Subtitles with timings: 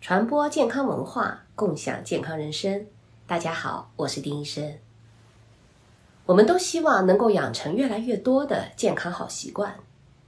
[0.00, 2.86] 传播健康文化，共享健康人生。
[3.26, 4.78] 大家好，我是丁医生。
[6.24, 9.74] 我们都希望能够养成越来越多的健康好习惯，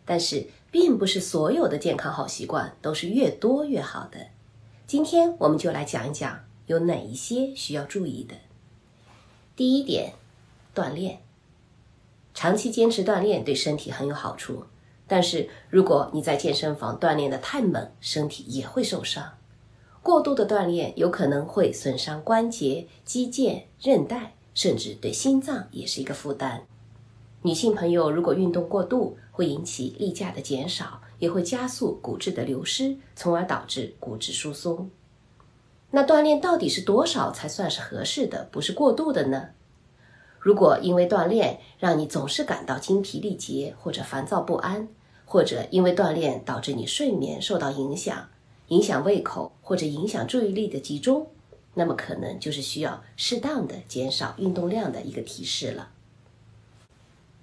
[0.05, 4.19] 但是并不是所有的健康好习惯都是越多越好的。
[4.89, 8.35] 今天我们就来讲一讲有哪一些需要注意的。
[9.55, 10.15] 第一点，
[10.75, 11.24] 锻炼。
[12.35, 14.65] 长期坚持锻炼对身体很有好处，
[15.07, 19.39] 但是如果你在健身房锻炼的太猛，身体也会受伤。
[20.03, 26.67] 过度的锻炼有可能会损伤关节、肌腱、韧带，甚至对心脏也是一个负担。
[27.43, 34.91] 女性朋友如果运动过度，会引起例假的减少，也会加速骨质的流失，从而导致骨质疏松。
[35.91, 39.51] 那锻炼到底是多少才算是合适的，不是过度的呢？
[40.45, 44.87] 如果因为锻炼让你总是感到精疲力竭，或者烦躁不安，
[45.25, 48.29] 或者因为锻炼导致你睡眠受到影响，
[48.69, 51.29] 影响胃口或者影响注意力的集中，
[51.73, 55.89] 那么可能就是需要适当的减少运动量的一个提示了。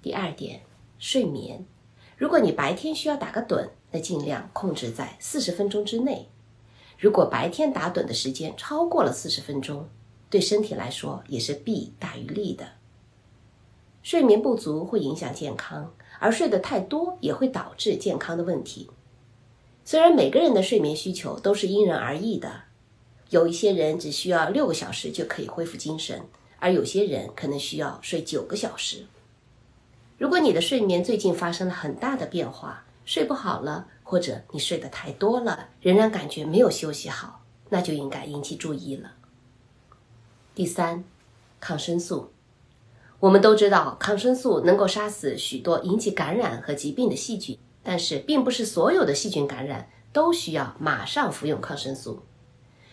[0.00, 0.60] 第二点，
[1.00, 1.66] 睡眠。
[2.16, 6.28] 如果你白天需要打个盹，那尽量控制在四十分钟之内。
[7.00, 9.88] 如果白天打盹的时间超过了四十分钟，
[10.30, 12.64] 对身体来说也是弊大于利的。
[14.02, 18.90] 睡眠不足会影响健康，而睡得太多也会导致健康的问题。
[19.84, 22.64] 虽然每个人的睡眠需求都是因人而异的，
[23.30, 26.22] 有一些人只需要六个小时就可以恢复精神，
[26.58, 29.06] 而有些人可能需要睡九个小时。
[30.18, 39.12] 如果你的睡眠最近发生了很大的变化，睡不好了，或者你睡得太多了，仍然感觉没有休息好，那就应该引起注意了。
[40.54, 41.02] 第三，
[41.58, 42.30] 抗生素。
[43.22, 52.24] 我们都知道，抗生素能够杀死许多引起感染和疾病的细菌，但是并不是所有的细菌感染都需要马上服用抗生素。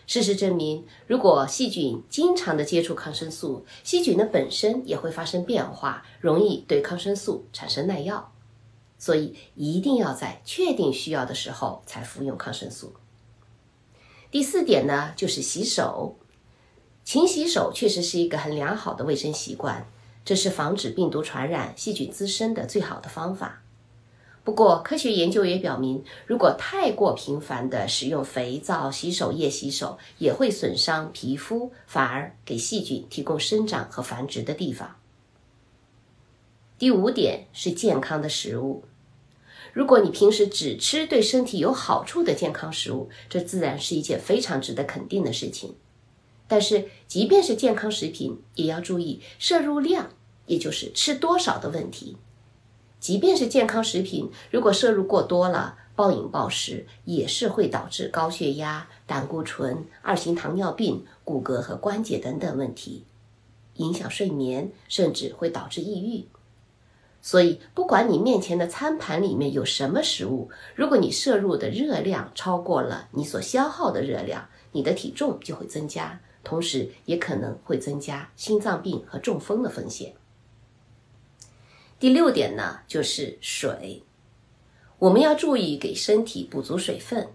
[0.06, 8.32] 事实证明，如果细菌经常的接触抗生素，细菌的本身也会发生变化，容易对抗生素产生耐药。
[9.00, 12.94] 所以，一定要在确定需要的时候才服用抗生素。
[14.30, 16.14] 第四点呢，就是洗手，
[17.02, 19.88] 勤洗手确实是一个很良好的卫生习惯。
[20.24, 23.62] 这是防止病毒传染、细菌滋生的最好的方法。
[24.42, 34.96] 不过，科学研究也表明，如果太过频繁地使用肥皂、洗手液洗手，也会损伤皮肤，反而给细菌提供生长和繁殖的地方。
[36.78, 38.84] 第五点是健康的食物。
[39.74, 45.76] 如果你平时只吃对身体有好处的健康食物，这自然是一件非常值得肯定的事情。
[46.50, 50.10] 但是，即便是健康食品，也要注意摄入量，
[50.46, 52.16] 也就是吃多少的问题。
[52.98, 63.04] 即便是健康食品，如果摄入过多了，暴饮暴食也是会导致高血压、胆固醇、二型糖尿病、骨骼和关节等等问题，
[63.76, 66.26] 影响睡眠，甚至会导致抑郁。
[67.22, 76.20] 所以，不管你面前的餐盘里面有什么食物，如果你摄入的热量超过了你所消耗的热量，你的体重就会增加。
[76.42, 80.14] 同时，也可能会增加心脏病和中风的风险。
[81.98, 84.02] 第六点呢，就是水，
[84.98, 87.28] 我们要注意给身体补足水分。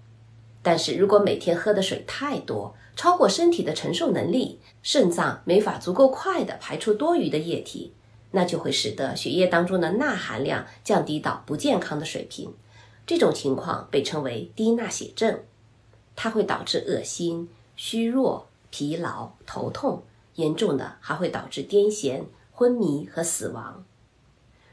[0.63, 7.93] 但是如果每天喝的水太多，超过身体的承受能力，肾脏没法足够快的排出多余的液体，
[8.31, 12.51] 那就会使得血液当中的钠含量降低到不健康的水平。
[13.05, 15.39] 这种情况被称为低钠血症，
[16.15, 18.47] 它会导致恶心、虚弱。
[18.75, 20.03] 疲劳、头痛，
[20.33, 23.85] 严重的还会导致癫痫、昏迷和死亡。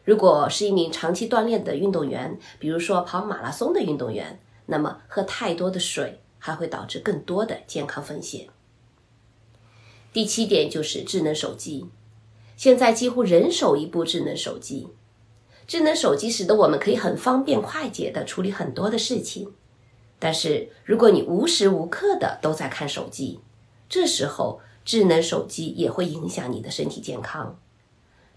[0.02, 8.48] 如果是一名长期锻炼的运动员，比如说跑马拉松的运动员，那么喝太多的水还会导致更多的健康风险。
[10.12, 11.86] 第七点就是智能手机，
[12.56, 14.88] 现在几乎人手一部智能手机。
[15.68, 19.52] 智能手机使得我们可以很方便快捷的处理很多的事情，
[20.18, 23.38] 但是如果你无时无刻的都在看手机，
[23.92, 27.60] 这时候，智能手机也会影响你的身体健康。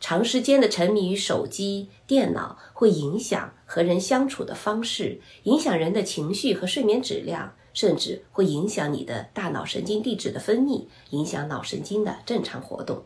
[0.01, 13.05] 长时间的沉迷于手机、电脑，会影响和人相处的方式，影响人的情绪和睡眠质量，甚至会影响你的大脑神经递质的分泌，影响脑神经的正常活动。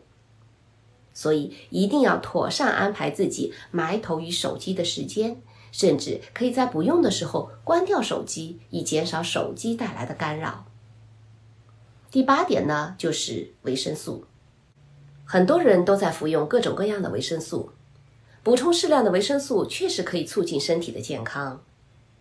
[1.14, 10.66] 所以，一定要妥善安排自己埋头于手机的时间，甚至可以在不用的时候关掉手机，以减少手机带来的干扰。
[12.10, 14.24] 第八点呢，就是维生素。
[15.24, 17.70] 很多人都在服用各种各样的维生素，
[18.42, 21.62] 补充适量的维生素确实可以促进身体的健康，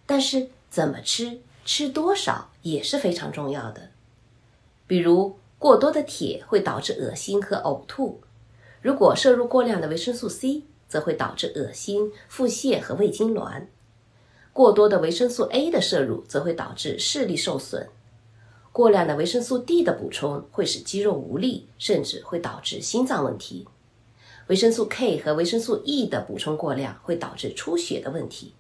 [0.06, 3.90] 但是怎么吃、吃多少也是非常重要的。
[4.86, 8.20] 比如，过多的铁会导致恶心和呕吐；
[8.84, 13.64] 如果摄入过量的维生素 C，则会导致恶心、腹泻和胃痉挛；
[14.54, 17.88] 过多的维生素 A 的摄入则会导致视力受损；
[18.72, 23.68] 过量的维生素 D 的补充会使肌肉无力，甚至会导致心脏问题。
[24.48, 28.54] 维生素 K 和维生素 E 的补充过量会导致出血的问题，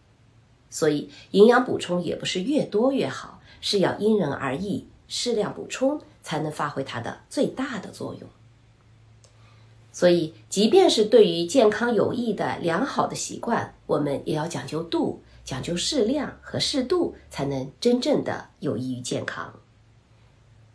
[0.69, 8.29] 所以营养补充也不是越多越好，是要因人而异，适量补充才能发挥它的最大的作用。
[9.91, 19.51] 所以，即便是对于健康有益的良好的习惯，我们也要讲究度，讲究适量和适度，才能真正的有益于健康。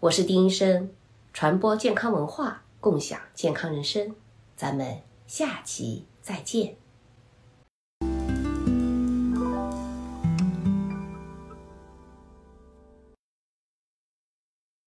[0.04, 0.90] 我是丁医生，
[1.32, 4.14] 传播健康文化，共享健康人生。
[4.54, 6.76] 咱们下期再见。